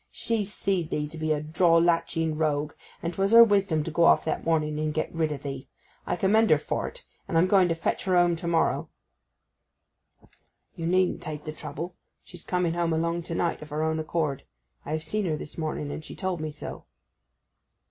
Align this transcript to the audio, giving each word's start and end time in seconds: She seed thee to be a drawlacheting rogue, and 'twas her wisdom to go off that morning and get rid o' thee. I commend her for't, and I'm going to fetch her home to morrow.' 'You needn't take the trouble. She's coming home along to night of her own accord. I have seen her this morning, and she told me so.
She 0.09 0.43
seed 0.43 0.89
thee 0.89 1.07
to 1.09 1.17
be 1.19 1.31
a 1.31 1.39
drawlacheting 1.43 2.35
rogue, 2.35 2.73
and 3.03 3.13
'twas 3.13 3.33
her 3.33 3.43
wisdom 3.43 3.83
to 3.83 3.91
go 3.91 4.05
off 4.05 4.25
that 4.25 4.43
morning 4.43 4.79
and 4.79 4.91
get 4.91 5.13
rid 5.13 5.31
o' 5.31 5.37
thee. 5.37 5.69
I 6.07 6.15
commend 6.15 6.49
her 6.49 6.57
for't, 6.57 7.03
and 7.27 7.37
I'm 7.37 7.45
going 7.45 7.67
to 7.67 7.75
fetch 7.75 8.05
her 8.05 8.15
home 8.17 8.35
to 8.37 8.47
morrow.' 8.47 8.89
'You 10.75 10.87
needn't 10.87 11.21
take 11.21 11.43
the 11.43 11.51
trouble. 11.53 11.93
She's 12.23 12.43
coming 12.43 12.73
home 12.73 12.93
along 12.93 13.21
to 13.21 13.35
night 13.35 13.61
of 13.61 13.69
her 13.69 13.83
own 13.83 13.99
accord. 13.99 14.41
I 14.85 14.93
have 14.93 15.03
seen 15.03 15.27
her 15.27 15.37
this 15.37 15.55
morning, 15.55 15.91
and 15.91 16.03
she 16.03 16.15
told 16.15 16.41
me 16.41 16.49
so. 16.49 16.85